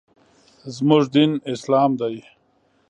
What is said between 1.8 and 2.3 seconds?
دی.